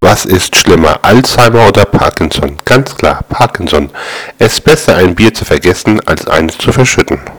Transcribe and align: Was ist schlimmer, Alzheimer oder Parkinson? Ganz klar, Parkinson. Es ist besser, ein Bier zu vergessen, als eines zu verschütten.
Was 0.00 0.24
ist 0.24 0.54
schlimmer, 0.54 1.00
Alzheimer 1.02 1.66
oder 1.66 1.84
Parkinson? 1.84 2.56
Ganz 2.64 2.94
klar, 2.94 3.24
Parkinson. 3.28 3.90
Es 4.38 4.54
ist 4.54 4.60
besser, 4.60 4.94
ein 4.94 5.16
Bier 5.16 5.34
zu 5.34 5.44
vergessen, 5.44 6.00
als 6.06 6.28
eines 6.28 6.56
zu 6.56 6.70
verschütten. 6.70 7.20